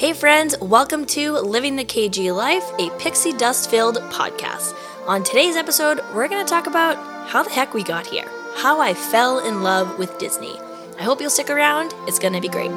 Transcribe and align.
Hey, 0.00 0.14
friends, 0.14 0.58
welcome 0.62 1.04
to 1.08 1.32
Living 1.32 1.76
the 1.76 1.84
KG 1.84 2.34
Life, 2.34 2.64
a 2.78 2.88
pixie 2.98 3.34
dust 3.34 3.68
filled 3.68 3.96
podcast. 4.10 4.74
On 5.06 5.22
today's 5.22 5.56
episode, 5.56 6.00
we're 6.14 6.26
going 6.26 6.42
to 6.42 6.50
talk 6.50 6.66
about 6.66 6.96
how 7.28 7.42
the 7.42 7.50
heck 7.50 7.74
we 7.74 7.82
got 7.82 8.06
here, 8.06 8.24
how 8.56 8.80
I 8.80 8.94
fell 8.94 9.40
in 9.40 9.62
love 9.62 9.98
with 9.98 10.16
Disney. 10.16 10.58
I 10.98 11.02
hope 11.02 11.20
you'll 11.20 11.28
stick 11.28 11.50
around, 11.50 11.92
it's 12.06 12.18
going 12.18 12.32
to 12.32 12.40
be 12.40 12.48
great. 12.48 12.70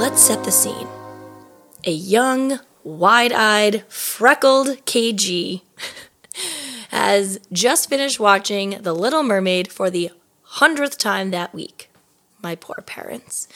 Let's 0.00 0.20
set 0.20 0.42
the 0.42 0.50
scene. 0.50 0.88
A 1.84 1.92
young, 1.92 2.58
wide 2.90 3.32
eyed, 3.32 3.84
freckled 3.88 4.68
KG 4.84 5.62
has 6.90 7.38
just 7.52 7.88
finished 7.88 8.20
watching 8.20 8.78
The 8.82 8.94
Little 8.94 9.22
Mermaid 9.22 9.72
for 9.72 9.90
the 9.90 10.10
hundredth 10.42 10.98
time 10.98 11.30
that 11.30 11.54
week. 11.54 11.88
My 12.42 12.54
poor 12.56 12.82
parents. 12.84 13.46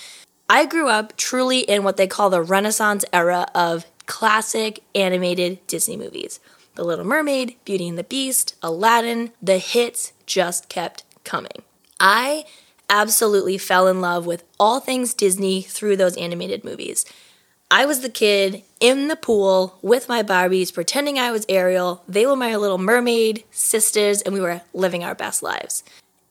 I 0.48 0.66
grew 0.66 0.89
up 0.89 1.16
truly 1.16 1.61
in 1.61 1.84
what 1.84 1.97
they 1.97 2.06
call 2.06 2.30
the 2.30 2.42
Renaissance 2.42 3.05
era 3.12 3.47
of 3.55 3.87
classic 4.06 4.80
animated 4.95 5.66
Disney 5.66 5.97
movies. 5.97 6.39
The 6.75 6.84
Little 6.84 7.05
Mermaid, 7.05 7.56
Beauty 7.64 7.89
and 7.89 7.98
the 7.98 8.05
Beast, 8.05 8.56
Aladdin, 8.62 9.33
the 9.42 9.59
hits 9.59 10.12
just 10.27 10.69
kept 10.69 11.05
coming. 11.25 11.62
I 11.98 12.45
absolutely 12.91 13.59
fell 13.59 13.89
in 13.89 14.01
love 14.01 14.27
with 14.27 14.45
all 14.61 14.80
things 14.80 15.14
Disney 15.14 15.62
through 15.62 15.97
those 15.97 16.16
animated 16.16 16.64
movies. 16.64 17.06
I 17.71 17.87
was 17.87 18.01
the 18.01 18.09
kid 18.09 18.63
in 18.79 19.09
the 19.09 19.17
pool 19.17 19.79
with 19.83 20.09
my 20.09 20.23
Barbies, 20.23 20.73
pretending 20.73 21.19
I 21.19 21.33
was 21.33 21.47
Ariel. 21.49 22.03
They 22.07 22.27
were 22.27 22.37
my 22.37 22.57
little 22.57 22.79
mermaid 22.79 23.45
sisters, 23.51 24.23
and 24.23 24.35
we 24.35 24.41
were 24.41 24.61
living 24.73 25.03
our 25.03 25.15
best 25.15 25.43
lives. 25.43 25.83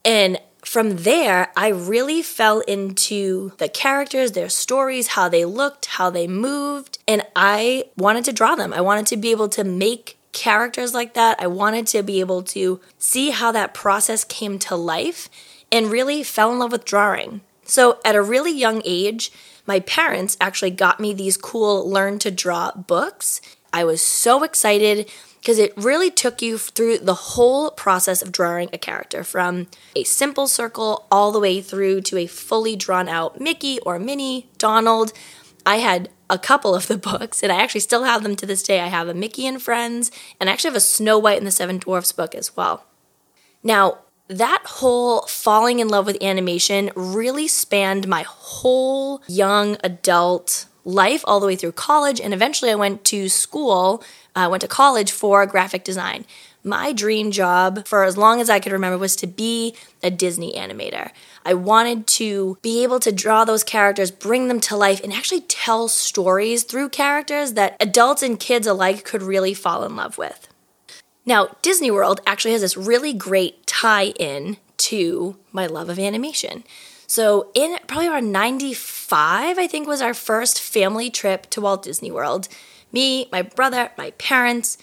And 0.06 0.40
from 0.64 0.98
there, 0.98 1.52
I 1.58 1.70
really 1.70 2.22
fell 2.22 2.62
into 2.62 3.52
the 3.58 3.67
characters, 3.67 4.31
their 4.31 4.50
stories, 4.50 5.08
how 5.08 5.28
they 5.28 5.44
looked, 5.44 5.88
how 5.88 6.09
they 6.09 6.28
moved, 6.28 7.00
and 7.08 7.23
I 7.36 7.86
wanted 7.97 8.23
to 8.25 8.34
draw 8.34 8.56
them. 8.56 8.72
I 8.72 8.81
wanted 8.81 9.08
to 9.08 9.18
be 9.18 9.31
able 9.31 9.50
to 9.50 9.64
make 9.64 10.18
characters 10.31 10.94
like 10.94 11.14
that. 11.14 11.40
I 11.40 11.47
wanted 11.47 11.88
to 11.88 12.03
be 12.03 12.20
able 12.20 12.44
to 12.44 12.80
see 12.97 13.31
how 13.31 13.52
that 13.52 13.73
process 13.73 14.23
came 14.23 14.58
to 14.59 14.75
life 14.75 15.30
and 15.72 15.92
really 15.92 16.23
fell 16.23 16.52
in 16.52 16.59
love 16.59 16.72
with 16.72 16.86
drawing. 16.86 17.42
So 17.66 18.00
at 18.03 18.16
a 18.16 18.22
really 18.22 18.52
young 18.52 18.81
age, 18.86 19.31
my 19.66 19.80
parents 19.80 20.38
actually 20.42 20.72
got 20.72 21.00
me 21.00 21.14
these 21.14 21.38
cool 21.38 21.89
learn 21.89 22.19
to 22.19 22.31
draw 22.31 22.72
books. 22.72 23.42
I 23.72 23.83
was 23.83 24.02
so 24.02 24.44
excited 24.44 25.09
because 25.39 25.59
it 25.59 25.73
really 25.75 26.09
took 26.09 26.42
you 26.42 26.58
through 26.58 27.00
the 27.00 27.14
whole 27.14 27.72
process 27.72 28.22
of 28.22 28.31
drawing 28.31 28.69
a 28.72 28.78
character 28.78 29.23
from 29.23 29.67
a 29.95 30.03
simple 30.03 30.47
circle 30.47 31.06
all 31.11 31.31
the 31.31 31.39
way 31.39 31.61
through 31.61 32.02
to 32.02 32.17
a 32.17 32.28
fully 32.28 32.75
drawn 32.75 33.09
out 33.09 33.41
Mickey 33.41 33.80
or 33.80 34.00
Minnie, 34.00 34.50
Donald. 34.58 35.11
I 35.66 35.78
had 35.78 36.09
a 36.30 36.38
couple 36.38 36.73
of 36.75 36.88
the 36.88 36.97
books 37.11 37.44
and 37.44 37.52
I 37.52 37.61
actually 37.61 37.81
still 37.81 38.03
have 38.03 38.23
them 38.23 38.36
to 38.38 38.45
this 38.45 38.64
day. 38.64 38.80
I 38.80 38.88
have 38.88 39.08
a 39.08 39.14
Mickey 39.14 39.45
and 39.45 39.61
Friends 39.61 40.11
and 40.39 40.50
I 40.50 40.53
actually 40.53 40.69
have 40.69 40.78
a 40.78 40.81
Snow 40.81 41.19
White 41.19 41.39
and 41.39 41.47
the 41.47 41.52
Seven 41.52 41.78
Dwarfs 41.78 42.11
book 42.11 42.36
as 42.36 42.56
well. 42.56 42.86
Now, 43.64 44.00
that 44.27 44.61
whole 44.66 45.21
falling 45.23 45.79
in 45.79 45.88
love 45.88 46.05
with 46.05 46.21
animation 46.21 46.91
really 46.95 47.47
spanned 47.47 48.07
my 48.07 48.23
whole 48.23 49.21
young 49.27 49.77
adult 49.83 50.66
life 50.85 51.23
all 51.25 51.39
the 51.39 51.45
way 51.47 51.55
through 51.55 51.71
college 51.71 52.19
and 52.19 52.33
eventually 52.33 52.71
I 52.71 52.75
went 52.75 53.03
to 53.05 53.29
school, 53.29 54.03
I 54.35 54.45
uh, 54.45 54.49
went 54.49 54.61
to 54.61 54.67
college 54.67 55.11
for 55.11 55.45
graphic 55.45 55.83
design. 55.83 56.25
My 56.63 56.94
dream 56.94 57.31
job 57.31 57.85
for 57.85 58.05
as 58.05 58.17
long 58.17 58.39
as 58.39 58.49
I 58.49 58.59
could 58.59 58.71
remember 58.71 58.97
was 58.97 59.17
to 59.17 59.27
be 59.27 59.75
a 60.01 60.09
Disney 60.09 60.53
animator. 60.53 61.11
I 61.45 61.53
wanted 61.53 62.07
to 62.07 62.57
be 62.61 62.83
able 62.83 63.01
to 63.01 63.12
draw 63.12 63.44
those 63.44 63.66
characters, 63.66 64.12
bring 64.12 64.47
them 64.47 64.62
to 64.62 64.78
life, 64.78 65.03
and 65.03 65.12
actually 65.12 65.41
tell 65.41 65.89
stories 65.89 66.63
through 66.63 66.89
characters 66.89 67.53
that 67.53 67.75
adults 67.81 68.23
and 68.23 68.39
kids 68.39 68.66
alike 68.66 69.03
could 69.03 69.22
really 69.22 69.53
fall 69.53 69.83
in 69.83 69.97
love 69.97 70.17
with. 70.17 70.47
Now, 71.25 71.56
Disney 71.61 71.91
World 71.91 72.22
actually 72.28 72.51
has 72.51 72.61
this 72.61 72.75
really 72.75 73.13
great 73.13 73.66
tie 73.66 74.07
in 74.19 74.57
to 74.78 75.38
my 75.51 75.66
love 75.66 75.89
of 75.89 76.00
animation. 76.00 76.63
So, 77.07 77.51
in 77.53 77.78
probably 77.88 78.07
around 78.07 78.31
95, 78.31 79.57
I 79.57 79.67
think 79.67 79.88
was 79.88 80.01
our 80.01 80.13
first 80.13 80.59
family 80.59 81.09
trip 81.09 81.50
to 81.51 81.62
Walt 81.62 81.83
Disney 81.83 82.12
World. 82.12 82.47
Me, 82.91 83.28
my 83.31 83.41
brother, 83.41 83.91
my 83.97 84.12
parents, 84.12 84.78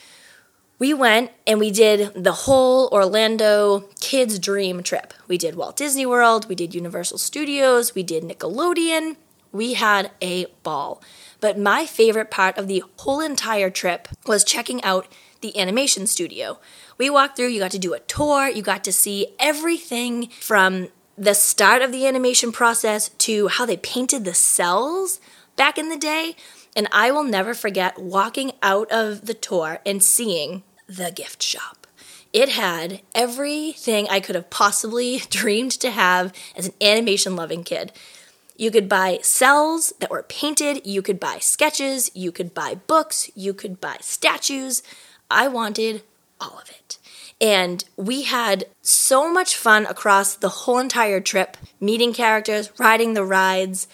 we 0.78 0.94
went 0.94 1.30
and 1.46 1.60
we 1.60 1.70
did 1.70 2.14
the 2.14 2.32
whole 2.32 2.88
Orlando 2.90 3.88
kids' 4.00 4.38
dream 4.38 4.82
trip. 4.82 5.12
We 5.28 5.36
did 5.36 5.54
Walt 5.54 5.76
Disney 5.76 6.06
World, 6.06 6.48
we 6.48 6.54
did 6.54 6.74
Universal 6.74 7.18
Studios, 7.18 7.94
we 7.94 8.02
did 8.02 8.24
Nickelodeon. 8.24 9.16
We 9.52 9.74
had 9.74 10.12
a 10.22 10.46
ball. 10.62 11.02
But 11.40 11.58
my 11.58 11.84
favorite 11.84 12.30
part 12.30 12.56
of 12.56 12.68
the 12.68 12.84
whole 12.98 13.20
entire 13.20 13.68
trip 13.68 14.08
was 14.26 14.44
checking 14.44 14.82
out 14.84 15.08
the 15.40 15.58
animation 15.58 16.06
studio. 16.06 16.58
We 16.98 17.10
walked 17.10 17.36
through, 17.36 17.48
you 17.48 17.60
got 17.60 17.70
to 17.72 17.78
do 17.78 17.94
a 17.94 18.00
tour, 18.00 18.48
you 18.48 18.62
got 18.62 18.84
to 18.84 18.92
see 18.92 19.34
everything 19.38 20.28
from 20.40 20.88
the 21.16 21.34
start 21.34 21.82
of 21.82 21.92
the 21.92 22.06
animation 22.06 22.52
process 22.52 23.10
to 23.10 23.48
how 23.48 23.66
they 23.66 23.76
painted 23.76 24.24
the 24.24 24.34
cells 24.34 25.20
back 25.56 25.78
in 25.78 25.88
the 25.88 25.98
day. 25.98 26.34
And 26.74 26.88
I 26.92 27.10
will 27.10 27.24
never 27.24 27.52
forget 27.52 27.98
walking 27.98 28.52
out 28.62 28.90
of 28.90 29.26
the 29.26 29.34
tour 29.34 29.80
and 29.84 30.02
seeing 30.02 30.62
the 30.86 31.12
gift 31.14 31.42
shop. 31.42 31.86
It 32.32 32.50
had 32.50 33.00
everything 33.14 34.06
I 34.08 34.20
could 34.20 34.34
have 34.34 34.50
possibly 34.50 35.18
dreamed 35.30 35.72
to 35.72 35.90
have 35.90 36.32
as 36.56 36.68
an 36.68 36.74
animation 36.80 37.36
loving 37.36 37.64
kid. 37.64 37.92
You 38.56 38.70
could 38.70 38.88
buy 38.88 39.20
cells 39.22 39.92
that 40.00 40.10
were 40.10 40.22
painted, 40.22 40.86
you 40.86 41.00
could 41.00 41.18
buy 41.18 41.38
sketches, 41.38 42.10
you 42.14 42.30
could 42.30 42.52
buy 42.52 42.74
books, 42.74 43.30
you 43.34 43.54
could 43.54 43.80
buy 43.80 43.96
statues. 44.00 44.82
I 45.30 45.48
wanted 45.48 46.02
all 46.40 46.58
of 46.58 46.68
it. 46.68 46.98
And 47.40 47.84
we 47.96 48.22
had 48.22 48.64
so 48.82 49.32
much 49.32 49.56
fun 49.56 49.86
across 49.86 50.34
the 50.34 50.48
whole 50.48 50.78
entire 50.78 51.20
trip, 51.20 51.56
meeting 51.80 52.12
characters, 52.12 52.70
riding 52.78 53.14
the 53.14 53.24
rides. 53.24 53.88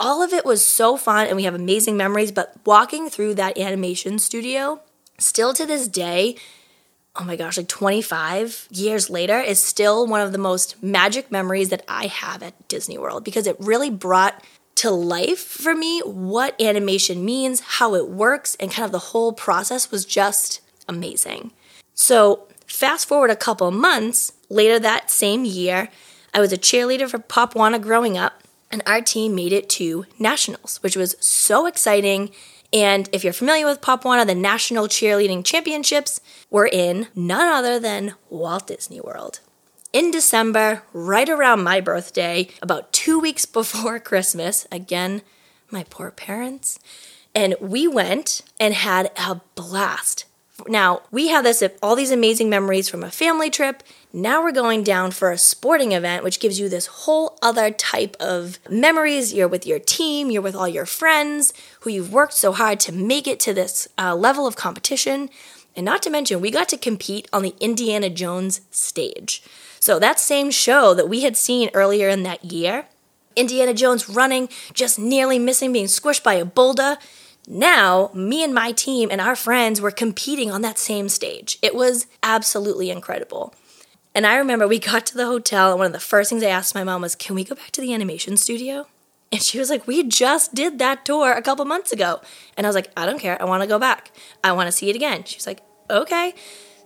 All 0.00 0.22
of 0.22 0.32
it 0.32 0.44
was 0.44 0.66
so 0.66 0.96
fun, 0.96 1.26
and 1.26 1.36
we 1.36 1.44
have 1.44 1.54
amazing 1.54 1.96
memories. 1.96 2.32
But 2.32 2.54
walking 2.64 3.08
through 3.08 3.34
that 3.34 3.58
animation 3.58 4.18
studio, 4.18 4.80
still 5.18 5.54
to 5.54 5.66
this 5.66 5.86
day, 5.86 6.36
oh 7.14 7.22
my 7.22 7.36
gosh, 7.36 7.58
like 7.58 7.68
25 7.68 8.68
years 8.70 9.08
later, 9.08 9.38
is 9.38 9.62
still 9.62 10.06
one 10.06 10.20
of 10.20 10.32
the 10.32 10.38
most 10.38 10.82
magic 10.82 11.30
memories 11.30 11.68
that 11.68 11.84
I 11.86 12.06
have 12.06 12.42
at 12.42 12.68
Disney 12.68 12.98
World 12.98 13.22
because 13.22 13.46
it 13.46 13.56
really 13.60 13.90
brought 13.90 14.42
to 14.76 14.90
life 14.90 15.40
for 15.40 15.74
me 15.74 16.00
what 16.00 16.60
animation 16.60 17.24
means, 17.24 17.60
how 17.60 17.94
it 17.94 18.08
works, 18.08 18.56
and 18.58 18.70
kind 18.70 18.86
of 18.86 18.92
the 18.92 18.98
whole 18.98 19.32
process 19.32 19.90
was 19.90 20.04
just 20.04 20.60
amazing. 20.90 21.52
So, 21.94 22.48
fast 22.66 23.08
forward 23.08 23.30
a 23.30 23.36
couple 23.36 23.70
months 23.70 24.32
later 24.48 24.78
that 24.78 25.10
same 25.10 25.44
year, 25.44 25.88
I 26.34 26.40
was 26.40 26.52
a 26.52 26.58
cheerleader 26.58 27.08
for 27.08 27.18
Pop 27.18 27.54
Warner 27.54 27.78
growing 27.78 28.18
up, 28.18 28.42
and 28.70 28.82
our 28.86 29.00
team 29.00 29.34
made 29.34 29.52
it 29.52 29.68
to 29.70 30.06
nationals, 30.18 30.78
which 30.82 30.96
was 30.96 31.16
so 31.20 31.66
exciting. 31.66 32.30
And 32.72 33.08
if 33.12 33.24
you're 33.24 33.32
familiar 33.32 33.66
with 33.66 33.80
Pop 33.80 34.04
Warner, 34.04 34.24
the 34.24 34.34
National 34.34 34.86
Cheerleading 34.86 35.44
Championships 35.44 36.20
were 36.50 36.68
in 36.70 37.08
none 37.14 37.48
other 37.48 37.80
than 37.80 38.14
Walt 38.28 38.66
Disney 38.66 39.00
World. 39.00 39.40
In 39.92 40.12
December, 40.12 40.84
right 40.92 41.28
around 41.28 41.64
my 41.64 41.80
birthday, 41.80 42.48
about 42.62 42.92
two 42.92 43.18
weeks 43.18 43.44
before 43.60 43.98
Christmas, 43.98 44.66
again, 44.70 45.22
my 45.70 45.84
poor 45.90 46.10
parents, 46.10 46.78
and 47.34 47.54
we 47.60 47.86
went 47.88 48.42
and 48.58 48.74
had 48.74 49.10
a 49.16 49.40
blast. 49.54 50.26
Now, 50.68 51.02
we 51.10 51.28
have 51.28 51.44
this 51.44 51.62
all 51.82 51.96
these 51.96 52.10
amazing 52.10 52.50
memories 52.50 52.88
from 52.88 53.02
a 53.02 53.10
family 53.10 53.50
trip. 53.50 53.82
Now 54.12 54.42
we're 54.42 54.52
going 54.52 54.82
down 54.82 55.12
for 55.12 55.30
a 55.30 55.38
sporting 55.38 55.92
event, 55.92 56.24
which 56.24 56.40
gives 56.40 56.58
you 56.58 56.68
this 56.68 56.86
whole 56.86 57.38
other 57.40 57.70
type 57.70 58.16
of 58.18 58.58
memories. 58.68 59.32
You're 59.32 59.48
with 59.48 59.66
your 59.66 59.78
team, 59.78 60.30
you're 60.30 60.42
with 60.42 60.56
all 60.56 60.68
your 60.68 60.86
friends 60.86 61.52
who 61.80 61.90
you've 61.90 62.12
worked 62.12 62.34
so 62.34 62.52
hard 62.52 62.80
to 62.80 62.92
make 62.92 63.26
it 63.26 63.38
to 63.40 63.54
this 63.54 63.88
uh, 63.98 64.14
level 64.14 64.46
of 64.46 64.56
competition. 64.56 65.30
And 65.76 65.84
not 65.84 66.02
to 66.02 66.10
mention, 66.10 66.40
we 66.40 66.50
got 66.50 66.68
to 66.70 66.76
compete 66.76 67.28
on 67.32 67.42
the 67.42 67.54
Indiana 67.60 68.10
Jones 68.10 68.60
stage. 68.70 69.42
So, 69.78 69.98
that 69.98 70.20
same 70.20 70.50
show 70.50 70.92
that 70.94 71.08
we 71.08 71.22
had 71.22 71.36
seen 71.36 71.70
earlier 71.72 72.08
in 72.08 72.22
that 72.24 72.44
year, 72.44 72.86
Indiana 73.36 73.72
Jones 73.72 74.08
running, 74.08 74.48
just 74.74 74.98
nearly 74.98 75.38
missing, 75.38 75.72
being 75.72 75.86
squished 75.86 76.22
by 76.22 76.34
a 76.34 76.44
boulder. 76.44 76.98
Now, 77.46 78.10
me 78.14 78.44
and 78.44 78.54
my 78.54 78.72
team 78.72 79.08
and 79.10 79.20
our 79.20 79.34
friends 79.34 79.80
were 79.80 79.90
competing 79.90 80.50
on 80.50 80.62
that 80.62 80.78
same 80.78 81.08
stage. 81.08 81.58
It 81.62 81.74
was 81.74 82.06
absolutely 82.22 82.90
incredible. 82.90 83.54
And 84.14 84.26
I 84.26 84.36
remember 84.36 84.66
we 84.66 84.78
got 84.78 85.06
to 85.06 85.16
the 85.16 85.26
hotel, 85.26 85.70
and 85.70 85.78
one 85.78 85.86
of 85.86 85.92
the 85.92 86.00
first 86.00 86.30
things 86.30 86.42
I 86.42 86.48
asked 86.48 86.74
my 86.74 86.84
mom 86.84 87.02
was, 87.02 87.14
Can 87.14 87.34
we 87.34 87.44
go 87.44 87.54
back 87.54 87.70
to 87.72 87.80
the 87.80 87.94
animation 87.94 88.36
studio? 88.36 88.86
And 89.32 89.42
she 89.42 89.58
was 89.58 89.70
like, 89.70 89.86
We 89.86 90.02
just 90.02 90.54
did 90.54 90.78
that 90.78 91.04
tour 91.04 91.32
a 91.32 91.42
couple 91.42 91.64
months 91.64 91.92
ago. 91.92 92.20
And 92.56 92.66
I 92.66 92.68
was 92.68 92.74
like, 92.74 92.90
I 92.96 93.06
don't 93.06 93.20
care. 93.20 93.40
I 93.40 93.44
want 93.44 93.62
to 93.62 93.68
go 93.68 93.78
back. 93.78 94.10
I 94.42 94.52
want 94.52 94.66
to 94.66 94.72
see 94.72 94.90
it 94.90 94.96
again. 94.96 95.24
She 95.24 95.36
was 95.36 95.46
like, 95.46 95.62
Okay. 95.88 96.34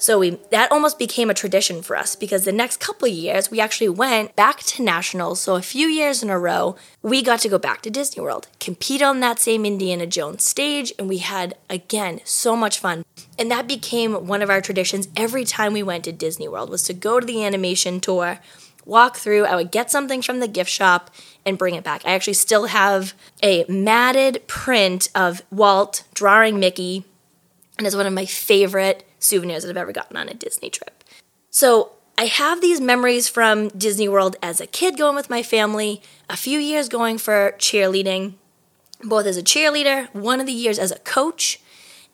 So 0.05 0.19
we 0.19 0.39
that 0.51 0.71
almost 0.71 0.99
became 0.99 1.31
a 1.31 1.35
tradition 1.35 1.81
for 1.81 1.97
us 1.97 2.15
because 2.15 2.45
the 2.45 2.53
next 2.53 2.79
couple 2.79 3.09
years 3.09 3.51
we 3.51 3.59
actually 3.59 3.89
went 3.89 4.37
back 4.37 4.59
to 4.65 4.83
nationals. 4.83 5.41
So 5.41 5.55
a 5.55 5.63
few 5.63 5.87
years 5.87 6.23
in 6.23 6.29
a 6.29 6.39
row, 6.39 6.77
we 7.01 7.23
got 7.23 7.41
to 7.41 7.49
go 7.49 7.57
back 7.57 7.81
to 7.81 7.91
Disney 7.91 8.23
World, 8.23 8.47
compete 8.61 9.01
on 9.01 9.21
that 9.21 9.39
same 9.39 9.65
Indiana 9.65 10.07
Jones 10.07 10.45
stage, 10.45 10.93
and 10.99 11.09
we 11.09 11.19
had 11.19 11.57
again 11.71 12.21
so 12.23 12.55
much 12.55 12.81
fun. 12.81 13.07
And 13.39 13.51
that 13.51 13.67
became 13.67 14.27
one 14.27 14.43
of 14.43 14.51
our 14.51 14.61
traditions 14.61 15.09
every 15.17 15.47
time 15.47 15.73
we 15.73 15.83
went 15.83 16.05
to 16.05 16.13
Disney 16.13 16.49
World 16.49 16.69
was 16.69 16.83
to 16.83 16.93
go 16.93 17.19
to 17.19 17.25
the 17.25 17.43
animation 17.43 17.99
tour, 17.99 18.41
walk 18.85 19.17
through, 19.17 19.47
I 19.47 19.57
would 19.57 19.71
get 19.71 19.91
something 19.91 20.21
from 20.21 20.41
the 20.41 20.49
gift 20.49 20.69
shop 20.69 21.11
and 21.47 21.57
bring 21.57 21.77
it 21.77 21.85
back. 21.85 22.03
I 22.05 22.11
actually 22.11 22.35
still 22.35 22.67
have 22.67 23.15
a 23.43 23.65
matted 23.71 24.47
print 24.49 25.09
of 25.15 25.41
Walt 25.51 26.05
drawing 26.13 26.61
Mickey 26.61 27.07
and 27.79 27.87
it's 27.87 27.97
one 27.97 28.07
of 28.07 28.13
my 28.13 28.27
favorite 28.27 29.05
souvenirs 29.25 29.63
that 29.63 29.71
I've 29.71 29.77
ever 29.77 29.93
gotten 29.93 30.17
on 30.17 30.29
a 30.29 30.35
Disney 30.35 30.71
trip. 30.71 31.03
So 31.51 31.93
I 32.17 32.27
have 32.27 32.61
these 32.61 32.81
memories 32.81 33.29
from 33.29 33.69
Disney 33.69 34.09
World 34.09 34.37
as 34.43 34.61
a 34.61 34.67
kid 34.67 34.97
going 34.97 35.17
with 35.17 35.31
my 35.31 35.43
family, 35.43 36.03
a 36.29 36.37
few 36.37 36.59
years 36.59 36.89
going 36.89 37.19
for 37.19 37.55
cheerleading, 37.59 38.35
both 39.03 39.27
as 39.27 39.37
a 39.37 39.43
cheerleader, 39.43 40.13
one 40.15 40.41
of 40.41 40.47
the 40.47 40.53
years 40.53 40.79
as 40.79 40.93
a 40.93 40.99
coach, 41.01 41.61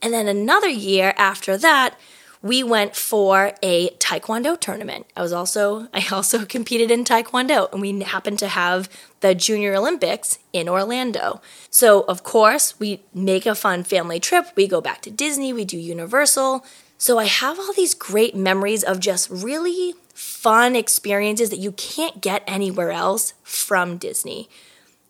and 0.01 0.13
then 0.13 0.29
another 0.29 0.69
year 0.69 1.13
after 1.17 1.57
that 1.59 1.99
we 2.43 2.63
went 2.63 2.97
for 2.97 3.53
a 3.63 3.91
taekwondo 3.99 4.59
tournament. 4.59 5.07
I 5.17 5.23
was 5.23 5.33
also 5.33 5.89
I 5.95 6.07
also 6.11 6.45
competed 6.45 6.91
in 6.91 7.05
taekwondo 7.05 7.71
and 7.73 7.81
we 7.81 8.01
happened 8.01 8.39
to 8.41 8.49
have 8.49 8.89
the 9.21 9.35
Junior 9.35 9.75
Olympics 9.75 10.39
in 10.53 10.69
Orlando. 10.69 11.41
So, 11.69 12.03
of 12.03 12.23
course, 12.23 12.79
we 12.81 13.03
make 13.13 13.47
a 13.47 13.55
fun 13.55 13.85
family 13.85 14.19
trip. 14.19 14.47
We 14.57 14.67
go 14.67 14.81
back 14.81 15.03
to 15.03 15.11
Disney, 15.11 15.53
we 15.53 15.65
do 15.65 15.79
Universal. 15.79 16.65
So, 17.01 17.19
I 17.19 17.25
have 17.25 17.59
all 17.59 17.73
these 17.73 17.95
great 17.95 18.35
memories 18.35 18.85
of 18.85 19.01
just 19.01 19.31
really 19.31 19.95
fun 20.13 20.77
experiences 20.77 21.49
that 21.49 21.59
you 21.59 21.73
can't 21.73 22.21
get 22.21 22.45
anywhere 22.47 22.91
else 22.91 23.33
from 23.43 23.97
Disney. 23.97 24.51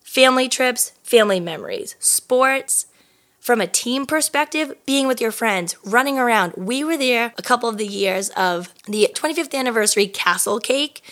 Family 0.01 0.47
trips, 0.47 0.93
family 1.03 1.41
memories, 1.41 1.97
sports, 1.99 2.85
from 3.41 3.59
a 3.59 3.67
team 3.67 4.05
perspective, 4.05 4.73
being 4.85 5.05
with 5.05 5.19
your 5.19 5.33
friends, 5.33 5.75
running 5.83 6.17
around. 6.17 6.53
We 6.55 6.81
were 6.85 6.95
there 6.95 7.33
a 7.37 7.41
couple 7.41 7.67
of 7.67 7.77
the 7.77 7.85
years 7.85 8.29
of 8.37 8.73
the 8.87 9.09
25th 9.13 9.53
anniversary 9.53 10.07
Castle 10.07 10.61
Cake. 10.61 11.03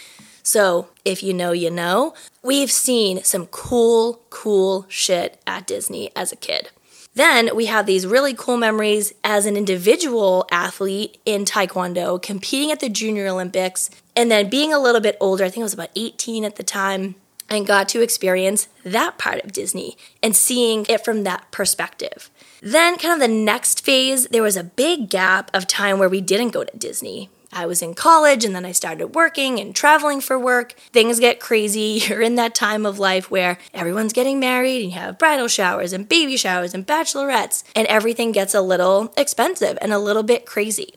So, 0.44 0.88
if 1.04 1.22
you 1.22 1.34
know, 1.34 1.52
you 1.52 1.70
know. 1.70 2.14
We've 2.42 2.72
seen 2.72 3.26
some 3.26 3.48
cool, 3.48 4.22
cool 4.30 4.86
shit 4.88 5.42
at 5.46 5.68
Disney 5.68 6.10
as 6.16 6.32
a 6.32 6.38
kid. 6.38 6.70
Then 7.16 7.56
we 7.56 7.66
have 7.66 7.86
these 7.86 8.06
really 8.06 8.34
cool 8.34 8.58
memories 8.58 9.14
as 9.24 9.46
an 9.46 9.58
individual 9.58 10.48
athlete 10.52 11.20
in 11.26 11.44
Taekwondo, 11.44 12.22
competing 12.22 12.72
at 12.72 12.80
the 12.80 12.90
Junior 12.90 13.28
Olympics, 13.28 13.90
and 14.16 14.30
then 14.32 14.50
being 14.50 14.72
a 14.72 14.80
little 14.80 15.02
bit 15.02 15.18
older. 15.20 15.44
I 15.44 15.50
think 15.50 15.64
I 15.64 15.64
was 15.64 15.74
about 15.74 15.90
18 15.96 16.46
at 16.46 16.56
the 16.56 16.64
time 16.64 17.16
and 17.50 17.66
got 17.66 17.90
to 17.90 18.02
experience 18.02 18.68
that 18.84 19.18
part 19.18 19.44
of 19.44 19.52
Disney 19.52 19.98
and 20.22 20.36
seeing 20.36 20.86
it 20.88 21.04
from 21.04 21.24
that 21.24 21.50
perspective. 21.52 22.30
Then, 22.62 22.98
kind 22.98 23.14
of 23.14 23.20
the 23.20 23.34
next 23.34 23.84
phase, 23.84 24.28
there 24.28 24.44
was 24.44 24.58
a 24.58 24.64
big 24.64 25.10
gap 25.10 25.50
of 25.54 25.66
time 25.66 25.98
where 25.98 26.10
we 26.10 26.22
didn't 26.22 26.50
go 26.50 26.64
to 26.64 26.78
Disney. 26.78 27.30
I 27.52 27.66
was 27.66 27.82
in 27.82 27.96
college 27.96 28.46
and 28.46 28.56
then 28.56 28.66
I 28.66 28.72
started 28.72 29.16
working 29.16 29.60
and 29.60 29.76
traveling 29.76 30.22
for 30.22 30.38
work. 30.38 30.74
Things 30.94 31.20
get 31.20 31.40
crazy. 31.40 32.02
You're 32.08 32.22
in 32.22 32.36
that 32.36 32.56
time 32.56 32.86
of 32.86 33.00
life 33.00 33.32
where 33.32 33.58
everyone's 33.74 34.14
getting 34.14 34.40
married 34.40 34.84
and 34.84 34.92
you 34.92 35.00
have 35.00 35.18
bridal 35.18 35.48
showers 35.48 35.94
and 35.94 36.08
baby 36.08 36.38
showers 36.38 36.74
and 36.74 36.86
bachelorettes, 36.86 37.64
and 37.76 37.88
everything 37.88 38.32
gets 38.32 38.54
a 38.54 38.62
little 38.62 39.14
expensive 39.18 39.78
and 39.82 39.92
a 39.92 40.00
little 40.00 40.24
bit 40.24 40.46
crazy. 40.46 40.94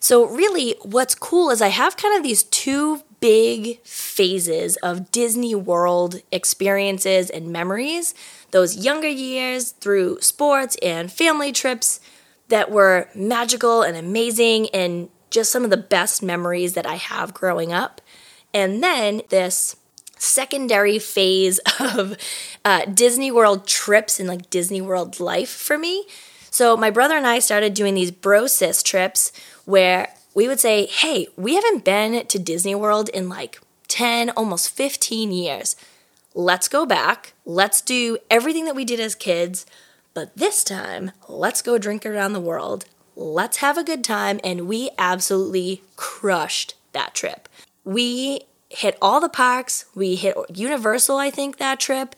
So, 0.00 0.26
really, 0.26 0.74
what's 0.82 1.14
cool 1.14 1.50
is 1.50 1.62
I 1.62 1.68
have 1.68 1.96
kind 1.96 2.16
of 2.16 2.24
these 2.24 2.42
two 2.42 3.02
big 3.20 3.80
phases 3.84 4.76
of 4.78 5.12
Disney 5.12 5.54
World 5.54 6.20
experiences 6.32 7.30
and 7.30 7.52
memories. 7.52 8.12
Those 8.50 8.76
younger 8.76 9.08
years 9.08 9.70
through 9.70 10.20
sports 10.20 10.76
and 10.82 11.10
family 11.10 11.52
trips 11.52 12.00
that 12.48 12.70
were 12.70 13.08
magical 13.14 13.82
and 13.82 13.96
amazing 13.96 14.68
and 14.70 15.08
just 15.32 15.50
some 15.50 15.64
of 15.64 15.70
the 15.70 15.76
best 15.76 16.22
memories 16.22 16.74
that 16.74 16.86
I 16.86 16.94
have 16.94 17.34
growing 17.34 17.72
up. 17.72 18.00
And 18.54 18.82
then 18.82 19.22
this 19.30 19.76
secondary 20.18 21.00
phase 21.00 21.58
of 21.80 22.16
uh, 22.64 22.84
Disney 22.84 23.32
World 23.32 23.66
trips 23.66 24.20
and 24.20 24.28
like 24.28 24.50
Disney 24.50 24.80
World 24.80 25.18
life 25.18 25.50
for 25.50 25.76
me. 25.76 26.04
So 26.50 26.76
my 26.76 26.90
brother 26.90 27.16
and 27.16 27.26
I 27.26 27.40
started 27.40 27.74
doing 27.74 27.94
these 27.94 28.10
bro 28.10 28.46
sis 28.46 28.82
trips 28.82 29.32
where 29.64 30.14
we 30.34 30.46
would 30.48 30.60
say, 30.60 30.86
hey, 30.86 31.26
we 31.36 31.54
haven't 31.54 31.84
been 31.84 32.26
to 32.26 32.38
Disney 32.38 32.74
World 32.74 33.08
in 33.08 33.28
like 33.28 33.58
10, 33.88 34.30
almost 34.30 34.70
15 34.70 35.32
years. 35.32 35.76
Let's 36.34 36.68
go 36.68 36.86
back. 36.86 37.34
Let's 37.44 37.80
do 37.80 38.18
everything 38.30 38.64
that 38.66 38.76
we 38.76 38.84
did 38.84 39.00
as 39.00 39.14
kids. 39.14 39.66
But 40.14 40.36
this 40.36 40.62
time, 40.62 41.12
let's 41.28 41.62
go 41.62 41.78
drink 41.78 42.04
around 42.04 42.32
the 42.32 42.40
world. 42.40 42.84
Let's 43.16 43.58
have 43.58 43.78
a 43.78 43.84
good 43.84 44.04
time. 44.04 44.40
And 44.42 44.66
we 44.68 44.90
absolutely 44.98 45.82
crushed 45.96 46.74
that 46.92 47.14
trip. 47.14 47.48
We 47.84 48.42
hit 48.68 48.96
all 49.02 49.20
the 49.20 49.28
parks. 49.28 49.84
We 49.94 50.14
hit 50.16 50.36
Universal, 50.54 51.16
I 51.18 51.30
think, 51.30 51.58
that 51.58 51.80
trip. 51.80 52.14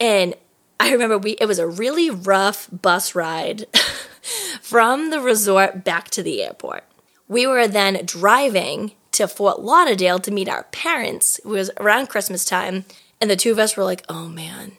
And 0.00 0.34
I 0.80 0.92
remember 0.92 1.18
we 1.18 1.32
it 1.32 1.46
was 1.46 1.58
a 1.58 1.66
really 1.66 2.08
rough 2.08 2.68
bus 2.70 3.14
ride 3.14 3.66
from 4.62 5.10
the 5.10 5.20
resort 5.20 5.84
back 5.84 6.08
to 6.10 6.22
the 6.22 6.42
airport. 6.42 6.84
We 7.26 7.46
were 7.46 7.66
then 7.66 8.06
driving 8.06 8.92
to 9.12 9.26
Fort 9.26 9.60
Lauderdale 9.60 10.20
to 10.20 10.30
meet 10.30 10.48
our 10.48 10.62
parents. 10.64 11.40
It 11.40 11.46
was 11.46 11.70
around 11.78 12.08
Christmas 12.08 12.44
time, 12.44 12.84
and 13.20 13.28
the 13.28 13.36
two 13.36 13.50
of 13.50 13.58
us 13.58 13.76
were 13.76 13.84
like, 13.84 14.04
oh 14.08 14.28
man, 14.28 14.72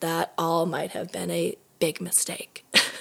that 0.00 0.32
all 0.38 0.64
might 0.64 0.92
have 0.92 1.10
been 1.10 1.30
a 1.30 1.56
big 1.80 2.00
mistake. 2.00 2.64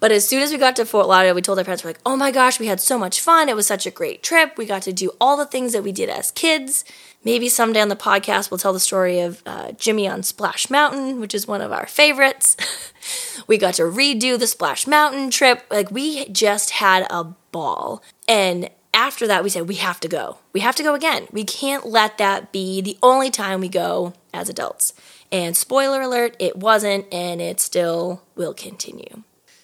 but 0.00 0.12
as 0.12 0.26
soon 0.26 0.42
as 0.42 0.50
we 0.50 0.58
got 0.58 0.76
to 0.76 0.84
Fort 0.84 1.06
Lauderdale, 1.06 1.34
we 1.34 1.42
told 1.42 1.58
our 1.58 1.64
parents, 1.64 1.84
we're 1.84 1.90
like, 1.90 2.00
oh 2.04 2.16
my 2.16 2.30
gosh, 2.30 2.58
we 2.58 2.66
had 2.66 2.80
so 2.80 2.98
much 2.98 3.20
fun. 3.20 3.48
It 3.48 3.56
was 3.56 3.66
such 3.66 3.86
a 3.86 3.90
great 3.90 4.22
trip. 4.22 4.56
We 4.56 4.66
got 4.66 4.82
to 4.82 4.92
do 4.92 5.10
all 5.20 5.36
the 5.36 5.46
things 5.46 5.72
that 5.72 5.82
we 5.82 5.92
did 5.92 6.08
as 6.08 6.30
kids. 6.30 6.84
Maybe 7.24 7.48
someday 7.48 7.80
on 7.80 7.88
the 7.88 7.96
podcast, 7.96 8.50
we'll 8.50 8.58
tell 8.58 8.72
the 8.72 8.80
story 8.80 9.20
of 9.20 9.42
uh, 9.46 9.72
Jimmy 9.72 10.08
on 10.08 10.22
Splash 10.24 10.70
Mountain, 10.70 11.20
which 11.20 11.34
is 11.34 11.46
one 11.46 11.60
of 11.60 11.70
our 11.70 11.86
favorites. 11.86 12.56
we 13.46 13.58
got 13.58 13.74
to 13.74 13.82
redo 13.82 14.38
the 14.38 14.48
Splash 14.48 14.86
Mountain 14.86 15.30
trip. 15.30 15.64
Like, 15.70 15.90
we 15.90 16.28
just 16.28 16.70
had 16.70 17.06
a 17.10 17.24
ball. 17.52 18.02
And 18.26 18.70
after 18.92 19.26
that, 19.28 19.44
we 19.44 19.50
said, 19.50 19.68
we 19.68 19.76
have 19.76 20.00
to 20.00 20.08
go. 20.08 20.38
We 20.52 20.60
have 20.60 20.74
to 20.76 20.82
go 20.82 20.94
again. 20.94 21.28
We 21.30 21.44
can't 21.44 21.86
let 21.86 22.18
that 22.18 22.50
be 22.50 22.80
the 22.80 22.98
only 23.02 23.30
time 23.30 23.60
we 23.60 23.68
go 23.68 24.14
as 24.34 24.48
adults. 24.48 24.92
And 25.30 25.56
spoiler 25.56 26.02
alert, 26.02 26.36
it 26.38 26.56
wasn't, 26.56 27.06
and 27.12 27.40
it 27.40 27.60
still 27.60 28.22
will 28.34 28.52
continue. 28.52 29.22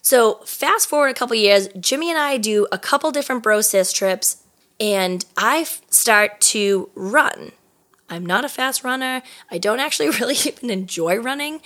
So, 0.09 0.41
fast 0.47 0.89
forward 0.89 1.09
a 1.09 1.13
couple 1.13 1.37
years, 1.37 1.69
Jimmy 1.79 2.09
and 2.09 2.19
I 2.19 2.39
do 2.39 2.67
a 2.73 2.79
couple 2.79 3.11
different 3.11 3.43
bro 3.43 3.61
sis 3.61 3.93
trips, 3.93 4.43
and 4.81 5.23
I 5.37 5.65
start 5.91 6.41
to 6.53 6.89
run. 6.95 7.53
I'm 8.09 8.25
not 8.25 8.43
a 8.43 8.49
fast 8.49 8.85
runner. 8.85 9.21
I 9.51 9.59
don't 9.59 9.81
actually 9.81 10.09
really 10.19 10.37
even 10.47 10.71
enjoy 10.71 11.19
running. 11.19 11.61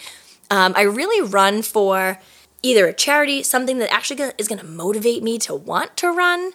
Um, 0.50 0.72
I 0.74 0.82
really 0.82 1.24
run 1.24 1.62
for 1.62 2.18
either 2.64 2.88
a 2.88 2.92
charity, 2.92 3.44
something 3.44 3.78
that 3.78 3.92
actually 3.92 4.32
is 4.38 4.48
going 4.48 4.58
to 4.58 4.66
motivate 4.66 5.22
me 5.22 5.38
to 5.38 5.54
want 5.54 5.96
to 5.98 6.08
run. 6.08 6.50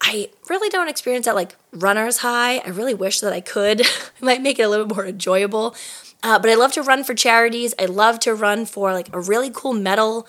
I 0.00 0.30
really 0.48 0.68
don't 0.68 0.88
experience 0.88 1.26
that 1.26 1.34
like 1.34 1.56
runner's 1.72 2.18
high. 2.18 2.58
I 2.58 2.68
really 2.68 2.94
wish 2.94 3.18
that 3.18 3.32
I 3.32 3.40
could. 3.40 3.80
it 3.80 3.88
might 4.20 4.40
make 4.40 4.60
it 4.60 4.62
a 4.62 4.68
little 4.68 4.86
bit 4.86 4.94
more 4.94 5.06
enjoyable. 5.06 5.74
Uh, 6.22 6.38
but 6.38 6.48
I 6.48 6.54
love 6.54 6.70
to 6.74 6.82
run 6.82 7.02
for 7.02 7.12
charities. 7.12 7.74
I 7.76 7.86
love 7.86 8.20
to 8.20 8.36
run 8.36 8.66
for 8.66 8.92
like 8.92 9.12
a 9.12 9.18
really 9.18 9.50
cool 9.52 9.72
medal. 9.72 10.28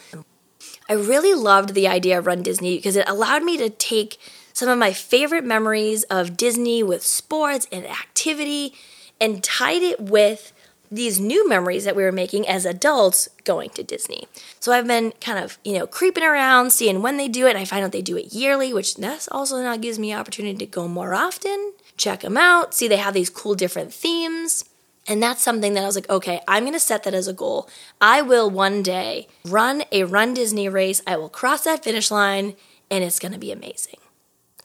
I 0.90 0.94
really 0.94 1.34
loved 1.34 1.74
the 1.74 1.88
idea 1.88 2.20
of 2.20 2.28
Run 2.28 2.44
Disney 2.44 2.76
because 2.78 2.96
it 2.96 3.08
allowed 3.10 3.44
me 3.44 3.58
to 3.58 3.70
take 3.70 4.18
some 4.54 4.70
of 4.70 4.78
my 4.78 4.94
favorite 4.94 5.44
memories 5.44 6.04
of 6.04 6.38
Disney 6.38 6.82
with 6.84 7.04
sports 7.04 7.68
and 7.72 7.86
activity 7.86 8.74
and 9.20 9.44
tied 9.44 9.82
it 9.82 10.00
with 10.00 10.54
these 10.92 11.20
new 11.20 11.48
memories 11.48 11.84
that 11.84 11.96
we 11.96 12.04
were 12.04 12.12
making 12.12 12.48
as 12.48 12.66
adults 12.66 13.28
going 13.44 13.70
to 13.72 13.84
Disney. 13.84 14.28
So 14.60 14.72
I've 14.72 14.88
been 14.88 15.12
kind 15.20 15.40
of, 15.44 15.58
you 15.64 15.78
know, 15.78 15.88
creeping 15.88 16.24
around, 16.24 16.72
seeing 16.72 17.02
when 17.02 17.18
they 17.18 17.28
do 17.28 17.48
it. 17.48 17.56
I 17.56 17.66
find 17.66 17.84
out 17.84 17.92
they 17.92 18.02
do 18.02 18.18
it 18.18 18.34
yearly, 18.34 18.74
which 18.74 18.96
that's 18.96 19.28
also 19.30 19.62
now 19.62 19.78
gives 19.78 20.00
me 20.00 20.14
opportunity 20.14 20.58
to 20.60 20.66
go 20.66 20.88
more 20.88 21.14
often, 21.14 21.74
check 21.98 22.22
them 22.22 22.38
out, 22.38 22.74
see 22.74 22.88
they 22.88 22.98
have 22.98 23.14
these 23.14 23.30
cool 23.30 23.56
different 23.56 23.94
themes. 23.94 24.66
And 25.08 25.22
that's 25.22 25.44
something 25.44 25.74
that 25.74 25.84
I 25.84 25.86
was 25.86 25.96
like, 25.96 26.10
okay, 26.10 26.42
I'm 26.48 26.64
going 26.64 26.74
to 26.74 26.80
set 26.80 27.04
that 27.04 27.14
as 27.14 27.28
a 27.28 27.34
goal. 27.34 27.70
I 28.02 28.22
will 28.22 28.50
one 28.50 28.82
day 28.82 29.28
run 29.46 29.84
a 29.92 30.04
Run 30.04 30.34
Disney 30.34 30.68
race. 30.68 31.02
I 31.06 31.16
will 31.18 31.30
cross 31.30 31.64
that 31.66 31.84
finish 31.84 32.10
line 32.10 32.56
and 32.90 33.04
it's 33.04 33.20
going 33.20 33.32
to 33.32 33.38
be 33.38 33.52
amazing. 33.52 34.00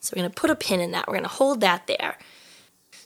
So 0.00 0.14
we're 0.14 0.22
going 0.22 0.32
to 0.32 0.40
put 0.40 0.50
a 0.50 0.56
pin 0.56 0.80
in 0.80 0.92
that. 0.92 1.06
We're 1.06 1.14
going 1.14 1.24
to 1.24 1.28
hold 1.28 1.60
that 1.60 1.86
there. 1.86 2.16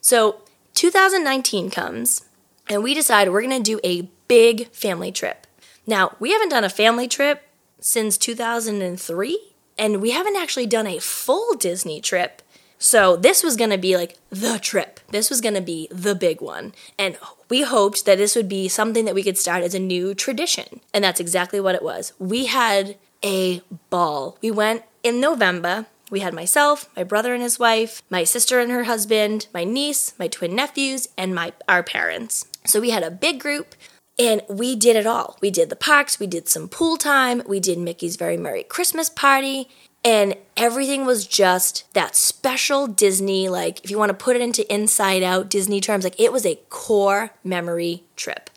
So 0.00 0.42
2019 0.74 1.70
comes 1.70 2.24
and 2.68 2.82
we 2.82 2.94
decide 2.94 3.30
we're 3.30 3.42
going 3.42 3.62
to 3.62 3.70
do 3.70 3.80
a 3.82 4.08
big 4.28 4.68
family 4.68 5.12
trip. 5.12 5.46
Now, 5.86 6.16
we 6.18 6.32
haven't 6.32 6.48
done 6.48 6.64
a 6.64 6.70
family 6.70 7.08
trip 7.08 7.42
since 7.80 8.16
2003, 8.16 9.38
and 9.76 10.00
we 10.00 10.12
haven't 10.12 10.36
actually 10.36 10.66
done 10.66 10.86
a 10.86 10.98
full 10.98 11.54
Disney 11.54 12.00
trip. 12.00 12.40
So, 12.84 13.16
this 13.16 13.42
was 13.42 13.56
going 13.56 13.70
to 13.70 13.78
be 13.78 13.96
like 13.96 14.18
the 14.28 14.58
trip. 14.58 15.00
This 15.08 15.30
was 15.30 15.40
going 15.40 15.54
to 15.54 15.62
be 15.62 15.88
the 15.90 16.14
big 16.14 16.42
one. 16.42 16.74
And 16.98 17.16
we 17.48 17.62
hoped 17.62 18.04
that 18.04 18.18
this 18.18 18.36
would 18.36 18.46
be 18.46 18.68
something 18.68 19.06
that 19.06 19.14
we 19.14 19.22
could 19.22 19.38
start 19.38 19.62
as 19.62 19.74
a 19.74 19.78
new 19.78 20.12
tradition. 20.14 20.80
And 20.92 21.02
that's 21.02 21.18
exactly 21.18 21.60
what 21.60 21.74
it 21.74 21.82
was. 21.82 22.12
We 22.18 22.44
had 22.44 22.96
a 23.24 23.62
ball. 23.88 24.36
We 24.42 24.50
went 24.50 24.82
in 25.02 25.18
November. 25.18 25.86
We 26.10 26.20
had 26.20 26.34
myself, 26.34 26.90
my 26.94 27.04
brother 27.04 27.32
and 27.32 27.42
his 27.42 27.58
wife, 27.58 28.02
my 28.10 28.22
sister 28.22 28.60
and 28.60 28.70
her 28.70 28.84
husband, 28.84 29.46
my 29.54 29.64
niece, 29.64 30.12
my 30.18 30.28
twin 30.28 30.54
nephews, 30.54 31.08
and 31.16 31.34
my 31.34 31.54
our 31.66 31.82
parents. 31.82 32.44
So 32.66 32.82
we 32.82 32.90
had 32.90 33.02
a 33.02 33.10
big 33.10 33.40
group. 33.40 33.74
And 34.18 34.42
we 34.46 34.76
did 34.76 34.94
it 34.94 35.06
all. 35.06 35.38
We 35.40 35.50
did 35.50 35.70
the 35.70 35.74
parks, 35.74 36.20
we 36.20 36.28
did 36.28 36.48
some 36.48 36.68
pool 36.68 36.96
time, 36.98 37.42
we 37.48 37.58
did 37.58 37.78
Mickey's 37.78 38.14
Very 38.14 38.36
Merry 38.36 38.62
Christmas 38.62 39.08
Party, 39.08 39.68
and 40.04 40.36
everything 40.56 41.06
was 41.06 41.26
just 41.26 41.92
that 41.94 42.14
special 42.14 42.86
Disney, 42.86 43.48
like 43.48 43.82
if 43.84 43.90
you 43.90 43.98
want 43.98 44.10
to 44.10 44.14
put 44.14 44.36
it 44.36 44.42
into 44.42 44.70
inside 44.72 45.22
out 45.22 45.48
Disney 45.48 45.80
terms, 45.80 46.04
like 46.04 46.20
it 46.20 46.32
was 46.32 46.44
a 46.44 46.58
core 46.68 47.30
memory 47.42 48.04
trip. 48.16 48.50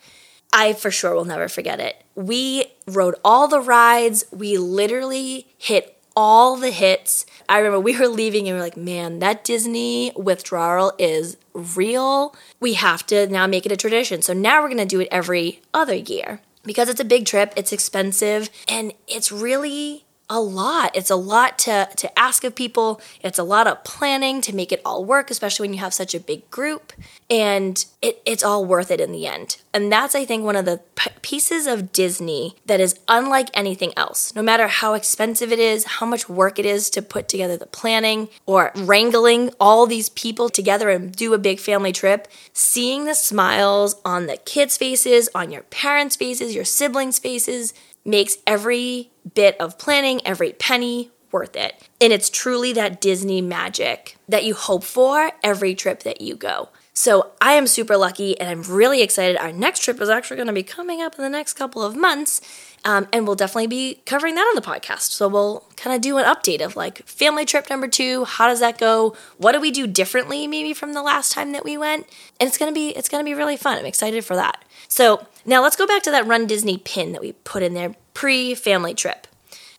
I 0.53 0.73
for 0.73 0.91
sure 0.91 1.13
will 1.13 1.25
never 1.25 1.47
forget 1.47 1.79
it. 1.79 2.03
We 2.15 2.65
rode 2.85 3.15
all 3.23 3.47
the 3.47 3.61
rides, 3.61 4.25
we 4.31 4.57
literally 4.57 5.47
hit 5.57 5.97
all 6.15 6.55
the 6.57 6.71
hits. 6.71 7.27
I 7.47 7.59
remember 7.59 7.79
we 7.79 7.97
were 7.97 8.07
leaving 8.07 8.47
and 8.47 8.55
we 8.55 8.59
were 8.59 8.65
like, 8.65 8.75
man, 8.75 9.19
that 9.19 9.43
Disney 9.43 10.11
withdrawal 10.15 10.93
is 10.97 11.37
real. 11.53 12.35
We 12.59 12.73
have 12.73 13.05
to 13.07 13.27
now 13.27 13.45
make 13.45 13.67
it 13.67 13.71
a 13.71 13.77
tradition. 13.77 14.23
So 14.23 14.33
now 14.33 14.61
we're 14.61 14.69
going 14.69 14.79
to 14.79 14.85
do 14.85 14.99
it 14.99 15.09
every 15.11 15.61
other 15.75 15.93
year. 15.93 16.41
Because 16.63 16.89
it's 16.89 16.99
a 16.99 17.05
big 17.05 17.25
trip, 17.25 17.53
it's 17.55 17.71
expensive, 17.71 18.49
and 18.67 18.93
it's 19.07 19.31
really 19.31 20.03
a 20.29 20.41
lot. 20.41 20.91
It's 20.93 21.09
a 21.09 21.15
lot 21.15 21.57
to, 21.59 21.89
to 21.95 22.19
ask 22.19 22.43
of 22.43 22.53
people. 22.53 23.01
It's 23.21 23.39
a 23.39 23.43
lot 23.43 23.67
of 23.67 23.83
planning 23.83 24.41
to 24.41 24.55
make 24.55 24.71
it 24.71 24.81
all 24.83 25.05
work, 25.05 25.31
especially 25.31 25.63
when 25.63 25.73
you 25.73 25.79
have 25.79 25.93
such 25.93 26.13
a 26.13 26.19
big 26.19 26.49
group. 26.49 26.91
And 27.29 27.83
it, 28.01 28.21
it's 28.25 28.43
all 28.43 28.65
worth 28.65 28.91
it 28.91 28.99
in 28.99 29.11
the 29.11 29.25
end. 29.25 29.57
And 29.73 29.91
that's, 29.91 30.15
I 30.15 30.25
think, 30.25 30.43
one 30.43 30.55
of 30.55 30.65
the 30.65 30.81
p- 30.95 31.11
pieces 31.21 31.65
of 31.65 31.93
Disney 31.93 32.55
that 32.65 32.79
is 32.81 32.99
unlike 33.07 33.49
anything 33.53 33.93
else. 33.95 34.35
No 34.35 34.41
matter 34.41 34.67
how 34.67 34.95
expensive 34.95 35.51
it 35.51 35.59
is, 35.59 35.85
how 35.85 36.05
much 36.05 36.27
work 36.27 36.59
it 36.59 36.65
is 36.65 36.89
to 36.91 37.01
put 37.01 37.29
together 37.29 37.55
the 37.55 37.65
planning 37.65 38.27
or 38.45 38.71
wrangling 38.75 39.51
all 39.59 39.85
these 39.85 40.09
people 40.09 40.49
together 40.49 40.89
and 40.89 41.13
do 41.13 41.33
a 41.33 41.37
big 41.37 41.59
family 41.59 41.93
trip, 41.93 42.27
seeing 42.51 43.05
the 43.05 43.15
smiles 43.15 43.95
on 44.03 44.27
the 44.27 44.37
kids' 44.37 44.77
faces, 44.77 45.29
on 45.33 45.51
your 45.51 45.63
parents' 45.63 46.15
faces, 46.17 46.53
your 46.53 46.65
siblings' 46.65 47.19
faces, 47.19 47.73
makes 48.07 48.37
every 48.47 49.11
bit 49.35 49.59
of 49.59 49.77
planning, 49.77 50.25
every 50.25 50.53
penny 50.53 51.11
worth 51.31 51.55
it. 51.55 51.87
And 51.99 52.13
it's 52.13 52.29
truly 52.29 52.73
that 52.73 53.01
Disney 53.01 53.41
magic 53.41 54.17
that 54.27 54.45
you 54.45 54.53
hope 54.55 54.83
for 54.83 55.31
every 55.43 55.75
trip 55.75 56.03
that 56.03 56.21
you 56.21 56.35
go. 56.35 56.69
So 56.93 57.33
I 57.39 57.53
am 57.53 57.67
super 57.67 57.95
lucky 57.95 58.39
and 58.39 58.49
I'm 58.49 58.63
really 58.63 59.03
excited. 59.03 59.37
Our 59.37 59.51
next 59.51 59.83
trip 59.83 60.01
is 60.01 60.09
actually 60.09 60.37
going 60.37 60.47
to 60.47 60.53
be 60.53 60.63
coming 60.63 60.99
up 60.99 61.15
in 61.15 61.23
the 61.23 61.29
next 61.29 61.53
couple 61.53 61.83
of 61.83 61.95
months. 61.95 62.41
Um, 62.83 63.07
and 63.13 63.27
we'll 63.27 63.35
definitely 63.35 63.67
be 63.67 64.01
covering 64.05 64.33
that 64.35 64.47
on 64.47 64.55
the 64.55 64.61
podcast. 64.61 65.11
So 65.11 65.27
we'll 65.27 65.63
kind 65.75 65.95
of 65.95 66.01
do 66.01 66.17
an 66.17 66.25
update 66.25 66.59
of 66.59 66.75
like 66.75 67.05
family 67.05 67.45
trip 67.45 67.69
number 67.69 67.87
two. 67.87 68.25
How 68.25 68.47
does 68.47 68.61
that 68.61 68.79
go? 68.79 69.15
What 69.37 69.51
do 69.51 69.61
we 69.61 69.69
do 69.69 69.85
differently 69.85 70.47
maybe 70.47 70.73
from 70.73 70.93
the 70.93 71.03
last 71.03 71.31
time 71.33 71.51
that 71.51 71.63
we 71.63 71.77
went? 71.77 72.07
And 72.39 72.47
it's 72.47 72.57
gonna 72.57 72.71
be 72.71 72.89
it's 72.89 73.09
gonna 73.09 73.23
be 73.23 73.33
really 73.35 73.57
fun. 73.57 73.77
I'm 73.77 73.85
excited 73.85 74.25
for 74.25 74.35
that. 74.35 74.63
So 74.87 75.27
now 75.47 75.63
let's 75.63 75.77
go 75.77 75.87
back 75.87 76.03
to 76.03 76.11
that 76.11 76.27
Run 76.27 76.45
Disney 76.45 76.77
pin 76.77 77.13
that 77.13 77.21
we 77.21 77.31
put 77.31 77.63
in 77.63 77.73
there 77.73 77.95
pre 78.13 78.53
family 78.53 78.93
trip. 78.93 79.25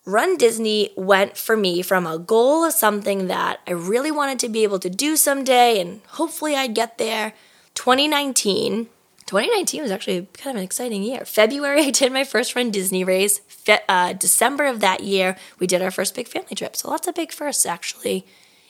Run 0.07 0.39
Disney 0.39 0.91
went 0.97 1.37
for 1.37 1.55
me 1.55 1.83
from 1.83 2.07
a 2.07 2.19
goal 2.19 2.65
of 2.65 2.73
something 2.73 3.27
that 3.27 3.61
I 3.67 3.73
really 3.73 4.11
wanted 4.11 4.39
to 4.39 4.49
be 4.49 4.63
able 4.63 4.79
to 4.79 4.89
do 4.89 5.17
someday, 5.17 5.79
and 5.79 6.01
hopefully 6.09 6.57
I'd 6.57 6.75
get 6.75 6.97
there. 6.97 7.35
2019. 7.75 8.87
2019 9.27 9.83
was 9.83 9.91
actually 9.91 10.27
kind 10.33 10.57
of 10.57 10.61
an 10.61 10.65
exciting 10.65 11.03
year. 11.03 11.27
February, 11.27 11.83
I 11.87 11.91
did 11.91 12.11
my 12.11 12.25
first 12.25 12.57
Run 12.57 12.71
Disney 12.71 13.05
race. 13.05 13.41
Fe- 13.41 13.85
uh, 13.87 14.15
December 14.15 14.65
of 14.65 14.81
that 14.81 15.03
year, 15.03 15.37
we 15.59 15.67
did 15.67 15.83
our 15.83 15.91
first 15.91 16.15
big 16.15 16.27
family 16.27 16.55
trip. 16.57 16.75
So 16.77 16.89
lots 16.89 17.07
of 17.07 17.15
big 17.15 17.31
firsts 17.31 17.67
actually 17.67 18.25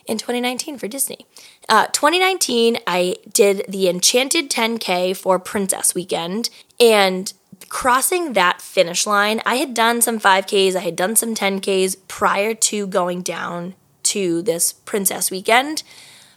in 0.09 0.19
2019 0.19 0.79
for 0.79 0.89
Disney. 0.89 1.27
Uh, 1.69 1.87
2019, 1.87 2.79
I 2.87 3.15
did 3.33 3.65
the 3.69 3.89
Enchanted 3.89 4.51
10K 4.51 5.17
for 5.17 5.39
Princess 5.39 5.95
Weekend, 5.95 6.51
and 6.81 7.33
crossing 7.69 8.33
that 8.33 8.63
finish 8.63 9.07
line, 9.07 9.43
I 9.45 9.57
had 9.57 9.75
done 9.75 10.01
some 10.01 10.19
5Ks, 10.19 10.77
I 10.77 10.81
had 10.81 10.97
done 10.97 11.17
some 11.17 11.35
10Ks 11.35 11.97
prior 12.09 12.55
to 12.55 12.87
going 12.87 13.23
down 13.23 13.75
to 14.05 14.43
this 14.43 14.73
Princess 14.73 15.31
Weekend. 15.31 15.83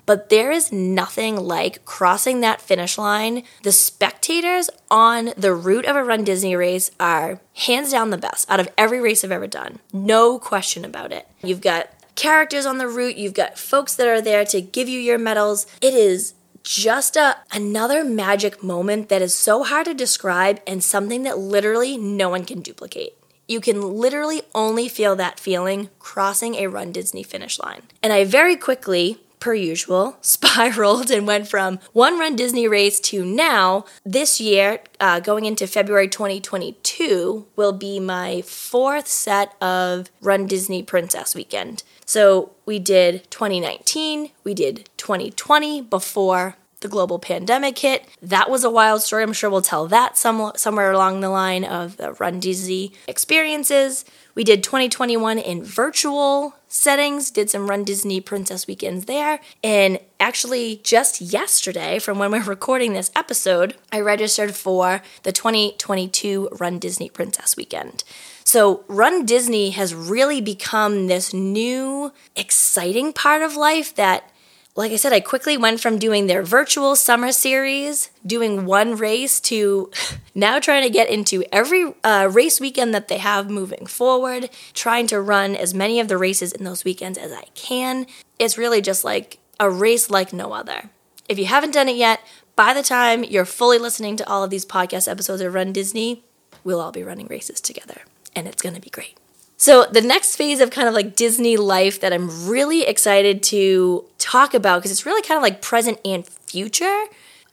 But 0.06 0.30
there 0.30 0.52
is 0.52 0.72
nothing 0.72 1.38
like 1.38 1.86
crossing 1.86 2.42
that 2.42 2.60
finish 2.60 2.98
line. 2.98 3.44
The 3.64 3.72
spectators 3.72 4.70
on 4.90 5.32
the 5.38 5.54
route 5.54 5.86
of 5.86 5.96
a 5.96 6.04
Run 6.04 6.24
Disney 6.24 6.56
race 6.56 6.92
are 7.00 7.40
hands 7.56 7.92
down 7.92 8.10
the 8.10 8.18
best 8.18 8.50
out 8.50 8.60
of 8.60 8.68
every 8.78 9.00
race 9.00 9.24
I've 9.24 9.32
ever 9.32 9.48
done. 9.48 9.80
No 9.94 10.40
question 10.40 10.84
about 10.84 11.12
it. 11.12 11.28
You've 11.44 11.62
got 11.62 11.90
characters 12.16 12.66
on 12.66 12.78
the 12.78 12.88
route, 12.88 13.16
you've 13.16 13.34
got 13.34 13.58
folks 13.58 13.96
that 13.96 14.08
are 14.08 14.22
there 14.22 14.44
to 14.46 14.60
give 14.60 14.90
you 14.90 15.00
your 15.00 15.18
medals. 15.18 15.66
It 15.82 15.94
is 15.94 16.34
just 16.64 17.16
a 17.16 17.38
another 17.52 18.04
magic 18.04 18.64
moment 18.64 19.10
that 19.10 19.22
is 19.22 19.34
so 19.34 19.64
hard 19.64 19.86
to 19.86 19.94
describe 19.94 20.60
and 20.68 20.84
something 20.84 21.24
that 21.24 21.38
literally 21.38 21.98
no 21.98 22.30
one 22.30 22.46
can 22.46 22.62
duplicate. 22.62 23.18
You 23.48 23.60
can 23.60 23.82
literally 23.82 24.44
only 24.56 24.88
feel 24.88 25.16
that 25.18 25.40
feeling 25.40 25.90
crossing 26.00 26.56
a 26.56 26.68
Run 26.68 26.92
Disney 26.92 27.24
finish 27.24 27.60
line. 27.60 27.82
And 28.02 28.14
I 28.14 28.24
very 28.24 28.56
quickly, 28.56 29.20
per 29.42 29.54
usual, 29.54 30.18
spiraled 30.22 31.12
and 31.12 31.28
went 31.28 31.48
from 31.48 31.80
one 31.92 32.18
Run 32.18 32.36
Disney 32.36 32.68
race 32.68 33.00
to 33.02 33.26
now, 33.26 33.86
this 34.06 34.40
year, 34.40 34.80
uh, 35.00 35.20
going 35.20 35.46
into 35.46 35.68
February 35.68 36.08
2022, 36.08 37.48
will 37.56 37.74
be 37.74 38.00
my 38.00 38.42
fourth 38.42 39.08
set 39.08 39.54
of 39.62 40.10
Run 40.22 40.48
Disney 40.48 40.82
Princess 40.82 41.36
Weekend. 41.36 41.84
So 42.12 42.52
we 42.66 42.78
did 42.78 43.32
2019, 43.32 44.32
we 44.44 44.54
did 44.54 44.90
2020 44.98 45.80
before 45.84 46.58
the 46.82 46.90
global 46.90 47.20
pandemic 47.20 47.78
hit. 47.80 48.06
That 48.22 48.50
was 48.50 48.66
a 48.66 48.70
wild 48.70 49.02
story. 49.02 49.24
I'm 49.24 49.32
sure 49.32 49.50
we'll 49.50 49.62
tell 49.62 49.88
that 49.88 50.18
some, 50.18 50.52
somewhere 50.58 50.92
along 50.92 51.22
the 51.22 51.30
line 51.30 51.64
of 51.64 51.96
the 51.96 52.12
Run 52.12 52.42
Disney 52.42 52.92
experiences. 53.08 54.04
We 54.36 54.44
did 54.44 54.62
2021 54.62 55.40
in 55.40 55.64
virtual 55.64 56.56
settings, 56.68 57.32
did 57.32 57.50
some 57.50 57.70
Run 57.70 57.86
Disney 57.86 58.20
Princess 58.20 58.68
weekends 58.68 59.06
there. 59.06 59.40
And 59.64 59.98
actually, 60.20 60.82
just 60.84 61.22
yesterday, 61.22 61.98
from 61.98 62.20
when 62.20 62.32
we're 62.32 62.44
recording 62.44 62.92
this 62.92 63.12
episode, 63.16 63.76
I 63.90 64.02
registered 64.02 64.54
for 64.54 65.02
the 65.24 65.32
2022 65.32 66.50
Run 66.60 66.78
Disney 66.78 67.10
Princess 67.10 67.56
weekend. 67.56 68.04
So, 68.52 68.84
Run 68.90 69.26
Disney 69.26 69.70
has 69.70 69.96
really 69.96 70.42
become 70.42 71.08
this 71.08 71.34
new, 71.34 72.12
exciting 72.36 73.14
part 73.14 73.44
of 73.44 73.56
life 73.56 73.96
that 73.96 74.30
like 74.76 74.92
I 74.92 74.98
said, 74.98 75.14
I 75.14 75.22
quickly 75.22 75.56
went 75.56 75.80
from 75.80 75.98
doing 75.98 76.28
their 76.28 76.44
virtual 76.44 76.98
summer 76.98 77.32
series, 77.32 78.10
doing 78.26 78.66
one 78.66 78.98
race, 78.98 79.40
to 79.52 79.90
now 80.36 80.60
trying 80.60 80.84
to 80.84 80.90
get 80.90 81.10
into 81.10 81.46
every 81.50 81.94
uh, 82.04 82.28
race 82.30 82.60
weekend 82.60 82.94
that 82.94 83.08
they 83.08 83.20
have 83.20 83.50
moving 83.50 83.86
forward, 83.86 84.50
trying 84.74 85.08
to 85.08 85.22
run 85.22 85.56
as 85.56 85.74
many 85.74 86.02
of 86.02 86.10
the 86.10 86.18
races 86.18 86.52
in 86.52 86.66
those 86.66 86.84
weekends 86.84 87.18
as 87.18 87.32
I 87.32 87.46
can. 87.56 88.06
It's 88.38 88.58
really 88.58 88.82
just 88.82 89.06
like 89.06 89.40
a 89.62 89.70
race 89.70 90.10
like 90.10 90.34
no 90.34 90.52
other. 90.52 90.90
If 91.30 91.40
you 91.40 91.46
haven't 91.46 91.72
done 91.72 91.88
it 91.88 91.96
yet, 91.96 92.20
by 92.58 92.74
the 92.74 92.84
time 92.84 93.24
you're 93.24 93.46
fully 93.46 93.78
listening 93.78 94.18
to 94.18 94.28
all 94.28 94.44
of 94.44 94.50
these 94.50 94.66
podcast 94.66 95.10
episodes 95.10 95.42
of 95.42 95.54
Run 95.54 95.72
Disney, 95.72 96.26
we'll 96.66 96.82
all 96.82 96.92
be 96.92 97.04
running 97.04 97.28
races 97.28 97.62
together, 97.62 98.02
and 98.36 98.48
it's 98.48 98.62
going 98.62 98.76
to 98.76 98.82
be 98.82 98.90
great. 98.90 99.18
So, 99.58 99.86
the 99.86 100.02
next 100.02 100.38
phase 100.38 100.60
of 100.60 100.72
kind 100.72 100.88
of 100.88 100.96
like 100.96 101.16
Disney 101.16 101.56
life 101.56 102.00
that 102.00 102.12
I'm 102.12 102.48
really 102.50 102.82
excited 102.82 103.44
to 103.44 104.06
talk 104.18 104.56
about, 104.56 104.80
because 104.80 104.92
it's 104.92 105.06
really 105.06 105.22
kind 105.22 105.38
of 105.38 105.44
like 105.44 105.62
present 105.62 106.00
and 106.04 106.26
future 106.26 107.04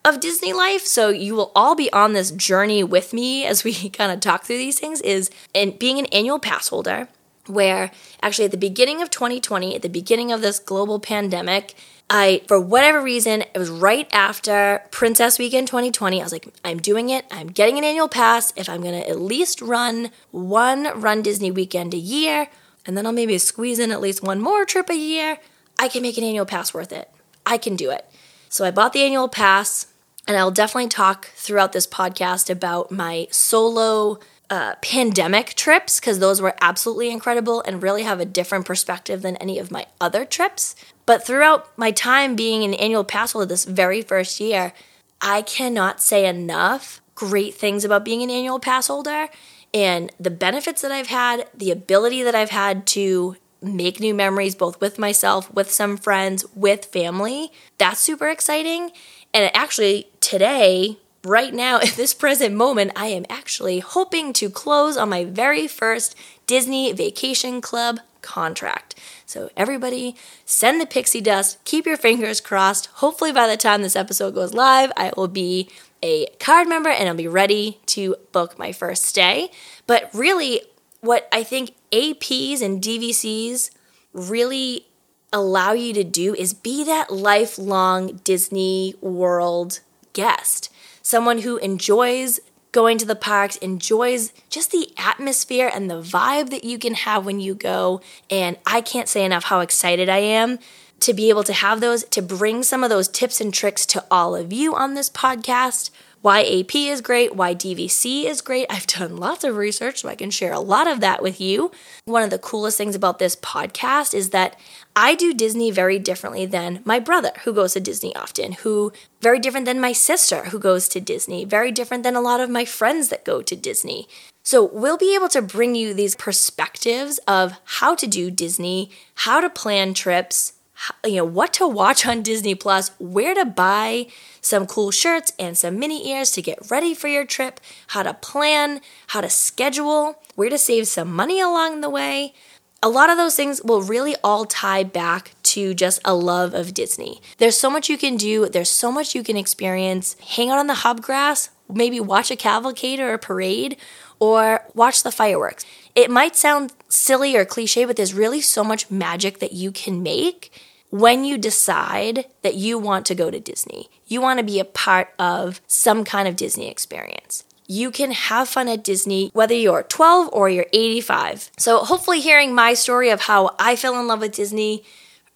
of 0.07 0.19
Disney 0.19 0.55
life. 0.55 0.87
So, 0.87 1.11
you 1.11 1.35
will 1.35 1.53
all 1.55 1.75
be 1.75 1.93
on 1.93 2.15
this 2.15 2.31
journey 2.31 2.83
with 2.83 3.13
me 3.13 3.45
as 3.45 3.63
we 3.63 3.89
kind 3.91 4.11
of 4.11 4.21
talk 4.21 4.45
through 4.45 4.57
these 4.57 4.81
things, 4.81 5.03
is 5.03 5.31
in 5.53 5.77
being 5.77 5.99
an 5.99 6.07
annual 6.07 6.39
pass 6.39 6.69
holder, 6.69 7.09
where 7.49 7.91
actually 8.23 8.47
at 8.47 8.51
the 8.51 8.57
beginning 8.57 9.03
of 9.03 9.11
2020, 9.11 9.75
at 9.75 9.83
the 9.83 9.89
beginning 9.89 10.33
of 10.33 10.43
this 10.43 10.59
global 10.59 11.01
pandemic, 11.01 11.75
I, 12.11 12.43
for 12.49 12.59
whatever 12.59 13.03
reason, 13.03 13.43
it 13.43 13.59
was 13.59 13.69
right 13.69 14.09
after 14.13 14.83
Princess 14.91 15.39
Weekend 15.39 15.67
2020. 15.67 16.21
I 16.21 16.25
was 16.25 16.33
like, 16.33 16.49
I'm 16.65 16.79
doing 16.79 17.11
it. 17.11 17.27
I'm 17.31 17.49
getting 17.49 17.77
an 17.77 17.85
annual 17.85 18.09
pass. 18.09 18.53
If 18.57 18.69
I'm 18.69 18.81
going 18.81 18.99
to 18.99 19.09
at 19.09 19.21
least 19.21 19.61
run 19.61 20.11
one 20.31 20.99
Run 20.99 21.21
Disney 21.21 21.51
weekend 21.51 21.93
a 21.93 21.99
year, 21.99 22.49
and 22.87 22.97
then 22.97 23.05
I'll 23.05 23.13
maybe 23.13 23.37
squeeze 23.37 23.79
in 23.79 23.91
at 23.91 24.01
least 24.01 24.23
one 24.23 24.41
more 24.41 24.65
trip 24.65 24.89
a 24.89 24.97
year, 24.97 25.39
I 25.79 25.89
can 25.89 26.03
make 26.03 26.17
an 26.17 26.25
annual 26.25 26.47
pass 26.47 26.73
worth 26.73 26.93
it. 26.93 27.11
I 27.45 27.59
can 27.59 27.77
do 27.77 27.91
it. 27.91 28.07
So 28.49 28.65
I 28.65 28.71
bought 28.71 28.95
the 28.95 29.03
annual 29.03 29.29
pass. 29.29 29.87
And 30.27 30.37
I'll 30.37 30.51
definitely 30.51 30.89
talk 30.89 31.29
throughout 31.37 31.73
this 31.73 31.87
podcast 31.87 32.51
about 32.51 32.91
my 32.91 33.29
solo 33.31 34.19
uh, 34.51 34.75
pandemic 34.81 35.55
trips 35.55 36.01
because 36.01 36.19
those 36.19 36.41
were 36.41 36.55
absolutely 36.61 37.11
incredible 37.11 37.63
and 37.63 37.83
really 37.83 38.03
have 38.03 38.21
a 38.21 38.25
different 38.25 38.65
perspective 38.65 39.23
than 39.23 39.37
any 39.37 39.59
of 39.59 39.71
my 39.71 39.87
other 40.01 40.25
trips. 40.25 40.75
But 41.07 41.25
throughout 41.25 41.77
my 41.77 41.91
time 41.91 42.35
being 42.35 42.65
an 42.65 42.75
annual 42.75 43.05
pass 43.05 43.33
holder 43.33 43.47
this 43.47 43.65
very 43.65 44.03
first 44.03 44.41
year, 44.41 44.73
I 45.21 45.43
cannot 45.43 46.01
say 46.01 46.27
enough 46.27 47.01
great 47.15 47.55
things 47.55 47.85
about 47.85 48.05
being 48.05 48.23
an 48.23 48.31
annual 48.31 48.61
pass 48.61 48.87
holder 48.87 49.29
and 49.75 50.13
the 50.19 50.31
benefits 50.31 50.83
that 50.83 50.93
I've 50.93 51.09
had, 51.09 51.49
the 51.55 51.71
ability 51.71 52.23
that 52.23 52.35
I've 52.35 52.51
had 52.51 52.87
to 52.89 53.37
make 53.61 54.01
new 54.01 54.15
memories 54.15 54.55
both 54.55 54.81
with 54.81 54.99
myself, 54.99 55.53
with 55.53 55.71
some 55.71 55.97
friends, 55.97 56.45
with 56.55 56.87
family. 56.87 57.51
That's 57.77 58.01
super 58.01 58.29
exciting. 58.29 58.93
And 59.35 59.51
actually, 59.55 60.09
today, 60.21 60.99
right 61.25 61.53
now, 61.53 61.79
at 61.79 61.89
this 61.97 62.15
present 62.15 62.55
moment, 62.55 62.93
I 62.97 63.07
am 63.07 63.27
actually 63.29 63.81
hoping 63.81 64.33
to 64.35 64.51
close 64.51 64.97
on 64.97 65.09
my 65.09 65.25
very 65.25 65.69
first 65.69 66.15
Disney 66.47 66.93
Vacation 66.93 67.61
Club 67.61 68.01
contract. 68.23 68.95
So, 69.27 69.51
everybody, 69.57 70.17
send 70.45 70.81
the 70.81 70.87
pixie 70.87 71.21
dust, 71.21 71.63
keep 71.65 71.87
your 71.87 71.97
fingers 71.97 72.41
crossed. 72.41 72.87
Hopefully, 72.87 73.33
by 73.33 73.47
the 73.47 73.57
time 73.57 73.83
this 73.83 73.97
episode 73.97 74.35
goes 74.35 74.55
live, 74.55 74.93
I 74.97 75.13
will 75.17 75.29
be 75.29 75.71
a 76.03 76.27
card 76.39 76.69
member 76.69 76.91
and 76.91 77.09
I'll 77.09 77.15
be 77.15 77.29
ready 77.29 77.81
to 77.87 78.17
book 78.33 78.59
my 78.59 78.73
first 78.73 79.05
stay. 79.05 79.51
But 79.87 80.11
really, 80.15 80.63
what 81.01 81.29
I 81.33 81.43
think 81.43 81.73
APs 81.93 82.63
and 82.63 82.83
DVCs 82.83 83.71
really 84.13 84.87
allow 85.33 85.73
you 85.73 85.93
to 85.93 86.05
do 86.05 86.35
is 86.35 86.55
be 86.55 86.85
that 86.85 87.11
lifelong 87.11 88.21
Disney 88.25 88.95
World 89.01 89.81
guest. 90.13 90.73
Someone 91.09 91.39
who 91.39 91.57
enjoys 91.57 92.39
going 92.71 92.99
to 92.99 93.07
the 93.07 93.17
parks, 93.17 93.57
enjoys 93.57 94.31
just 94.51 94.73
the 94.73 94.93
atmosphere 94.99 95.71
and 95.73 95.91
the 95.91 96.03
vibe 96.03 96.51
that 96.51 96.65
you 96.65 96.79
can 96.79 96.93
have 96.93 97.25
when 97.25 97.41
you 97.41 97.55
go. 97.55 98.03
And 98.29 98.59
I 98.67 98.83
can't 98.83 99.09
say 99.09 99.25
enough 99.25 99.45
how 99.45 99.61
excited 99.61 100.11
I 100.11 100.19
am 100.19 100.59
to 101.01 101.15
be 101.15 101.31
able 101.31 101.45
to 101.45 101.55
have 101.55 101.81
those, 101.81 102.05
to 102.05 102.21
bring 102.21 102.63
some 102.63 102.85
of 102.85 102.91
those 102.91 103.09
tips 103.09 103.41
and 103.41 103.55
tricks 103.55 103.87
to 103.87 104.05
all 104.11 104.37
of 104.37 104.53
you 104.53 104.75
on 104.75 104.93
this 104.93 105.09
podcast. 105.09 105.89
Why 106.21 106.43
AP 106.43 106.75
is 106.75 107.01
great, 107.01 107.37
why 107.37 107.55
DVC 107.55 108.25
is 108.25 108.41
great. 108.41 108.67
I've 108.69 108.89
done 108.89 109.17
lots 109.17 109.45
of 109.45 109.57
research, 109.57 110.01
so 110.01 110.09
I 110.09 110.17
can 110.17 110.31
share 110.31 110.53
a 110.53 110.59
lot 110.59 110.89
of 110.89 110.99
that 111.01 111.23
with 111.23 111.41
you. 111.41 111.71
One 112.07 112.25
of 112.25 112.31
the 112.31 112.41
coolest 112.41 112.77
things 112.77 112.97
about 112.97 113.21
this 113.21 113.37
podcast 113.37 114.15
is 114.15 114.31
that 114.31 114.59
I 114.97 115.15
do 115.15 115.33
Disney 115.33 115.71
very 115.71 116.01
differently 116.01 116.45
than 116.45 116.83
my 116.85 116.99
brother, 116.99 117.31
who 117.45 117.53
goes 117.53 117.75
to 117.75 117.81
Disney 117.81 118.17
often, 118.17 118.53
who 118.53 118.93
very 119.21 119.39
different 119.39 119.67
than 119.67 119.81
my 119.81 119.93
sister, 119.93 120.47
who 120.47 120.59
goes 120.59 120.89
to 120.89 121.01
Disney, 121.01 121.45
very 121.45 121.71
different 121.71 122.03
than 122.03 122.17
a 122.17 122.21
lot 122.21 122.41
of 122.41 122.51
my 122.51 122.65
friends 122.65 123.11
that 123.11 123.25
go 123.25 123.41
to 123.41 123.55
Disney. 123.55 124.09
So, 124.43 124.65
we'll 124.65 124.97
be 124.97 125.15
able 125.15 125.29
to 125.29 125.43
bring 125.43 125.75
you 125.75 125.93
these 125.93 126.17
perspectives 126.17 127.19
of 127.29 127.53
how 127.65 127.95
to 127.95 128.07
do 128.07 128.31
Disney, 128.31 128.91
how 129.15 129.41
to 129.41 129.51
plan 129.51 129.93
trips, 129.95 130.55
you 131.05 131.17
know 131.17 131.25
what 131.25 131.53
to 131.55 131.67
watch 131.67 132.07
on 132.07 132.23
Disney 132.23 132.55
Plus, 132.55 132.91
where 132.99 133.35
to 133.35 133.45
buy 133.45 134.07
some 134.41 134.67
cool 134.67 134.91
shirts 134.91 135.33
and 135.39 135.57
some 135.57 135.79
mini 135.79 136.11
ears 136.11 136.31
to 136.33 136.43
get 136.43 136.71
ready 136.71 136.95
for 136.95 137.09
your 137.09 137.25
trip, 137.25 137.61
how 137.89 138.03
to 138.03 138.15
plan, 138.15 138.81
how 139.09 139.21
to 139.21 139.31
schedule, 139.31 140.23
where 140.35 140.51
to 140.51 140.59
save 140.59 140.89
some 140.89 141.13
money 141.13 141.41
along 141.41 141.81
the 141.81 141.91
way. 141.91 142.35
A 142.81 142.89
lot 142.89 143.11
of 143.11 143.17
those 143.17 143.35
things 143.35 143.61
will 143.63 143.83
really 143.83 144.15
all 144.23 144.45
tie 144.45 144.85
back 144.85 145.33
to 145.43 145.75
just 145.75 146.01
a 146.05 146.15
love 146.15 146.55
of 146.55 146.75
Disney. 146.75 147.21
There's 147.39 147.59
so 147.59 147.71
much 147.71 147.89
you 147.89 147.99
can 147.99 148.17
do, 148.17 148.49
there's 148.49 148.71
so 148.71 148.93
much 148.93 149.17
you 149.17 149.25
can 149.25 149.37
experience. 149.37 150.17
Hang 150.37 150.51
out 150.51 150.59
on 150.59 150.69
the 150.69 150.75
hub 150.75 151.03
grass, 151.03 151.51
maybe 151.69 151.99
watch 151.99 152.31
a 152.31 152.37
cavalcade 152.37 153.01
or 153.01 153.13
a 153.13 153.19
parade, 153.19 153.77
or 154.21 154.65
watch 154.75 155.03
the 155.03 155.11
fireworks. 155.11 155.65
It 155.97 156.11
might 156.11 156.37
sound 156.37 156.73
silly 156.89 157.35
or 157.37 157.45
cliche, 157.45 157.85
but 157.85 157.97
there's 157.97 158.15
really 158.15 158.41
so 158.41 158.63
much 158.63 158.91
magic 158.91 159.41
that 159.41 159.53
you 159.53 159.73
can 159.73 160.03
make 160.03 160.53
when 160.91 161.25
you 161.25 161.37
decide 161.37 162.27
that 162.43 162.55
you 162.55 162.79
want 162.79 163.07
to 163.07 163.15
go 163.15 163.31
to 163.31 163.41
Disney, 163.41 163.89
you 164.07 164.21
want 164.21 164.39
to 164.39 164.45
be 164.45 164.59
a 164.59 164.65
part 164.65 165.13
of 165.19 165.61
some 165.67 166.05
kind 166.05 166.27
of 166.27 166.37
Disney 166.37 166.69
experience. 166.71 167.45
You 167.67 167.91
can 167.91 168.13
have 168.13 168.49
fun 168.49 168.69
at 168.69 168.83
Disney 168.83 169.31
whether 169.35 169.55
you're 169.55 169.83
12 169.83 170.31
or 170.33 170.49
you're 170.49 170.67
85. 170.73 171.51
So, 171.59 171.81
hopefully, 171.81 172.21
hearing 172.21 172.55
my 172.55 172.73
story 172.73 173.11
of 173.11 173.23
how 173.23 173.55
I 173.59 173.77
fell 173.77 174.01
in 174.01 174.07
love 174.07 174.21
with 174.21 174.33
Disney 174.33 174.85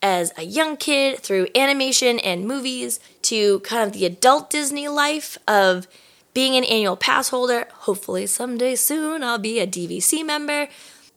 as 0.00 0.32
a 0.38 0.42
young 0.42 0.78
kid 0.78 1.20
through 1.20 1.48
animation 1.54 2.18
and 2.18 2.48
movies 2.48 3.00
to 3.22 3.60
kind 3.60 3.86
of 3.86 3.92
the 3.92 4.06
adult 4.06 4.48
Disney 4.48 4.88
life 4.88 5.36
of 5.46 5.86
being 6.32 6.56
an 6.56 6.64
annual 6.64 6.96
pass 6.96 7.28
holder. 7.28 7.68
Hopefully, 7.80 8.26
someday 8.26 8.76
soon, 8.76 9.22
I'll 9.22 9.38
be 9.38 9.60
a 9.60 9.66
DVC 9.66 10.24
member. 10.24 10.68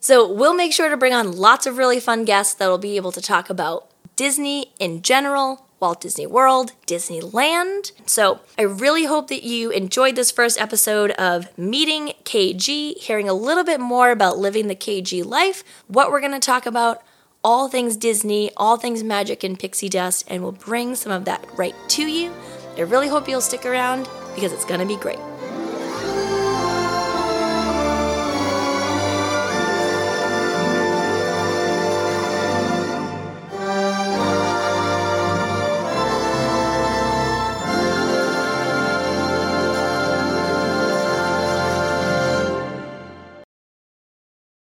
So, 0.02 0.30
we'll 0.30 0.54
make 0.54 0.74
sure 0.74 0.90
to 0.90 0.98
bring 0.98 1.14
on 1.14 1.32
lots 1.32 1.66
of 1.66 1.78
really 1.78 2.02
fun 2.02 2.26
guests 2.26 2.56
that 2.56 2.68
will 2.68 2.78
be 2.78 2.98
able 2.98 3.14
to 3.14 3.22
talk 3.22 3.50
about 3.50 3.90
Disney 4.16 4.74
in 4.80 5.02
general, 5.02 5.68
Walt 5.80 6.02
Disney 6.02 6.26
World, 6.26 6.72
Disneyland. 6.88 7.92
So 8.06 8.40
I 8.58 8.64
really 8.64 9.06
hope 9.06 9.28
that 9.28 9.44
you 9.44 9.72
enjoyed 9.72 10.16
this 10.16 10.32
first 10.32 10.60
episode 10.60 11.12
of 11.12 11.56
Meeting 11.58 12.14
KG, 12.24 12.98
hearing 12.98 13.28
a 13.28 13.34
little 13.34 13.64
bit 13.64 13.80
more 13.80 14.12
about 14.12 14.38
living 14.38 14.68
the 14.68 14.76
KG 14.76 15.26
life, 15.26 15.64
what 15.88 16.12
we're 16.12 16.22
going 16.22 16.32
to 16.32 16.40
talk 16.40 16.66
about, 16.66 17.04
all 17.44 17.68
things 17.68 17.98
Disney, 17.98 18.52
all 18.58 18.78
things 18.78 19.04
magic 19.04 19.44
and 19.44 19.60
pixie 19.60 19.90
dust, 19.90 20.26
and 20.28 20.42
we'll 20.42 20.52
bring 20.52 20.96
some 20.96 21.12
of 21.12 21.26
that 21.26 21.46
right 21.58 21.76
to 21.90 22.08
you. 22.08 22.34
I 22.78 22.82
really 22.82 23.08
hope 23.08 23.28
you'll 23.30 23.42
stick 23.42 23.66
around 23.66 24.10
because 24.34 24.52
it's 24.52 24.66
going 24.66 24.80
to 24.80 24.86
be 24.86 24.98
great. 24.98 25.20